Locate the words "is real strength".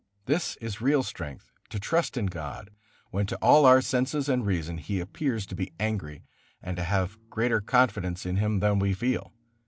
0.59-1.51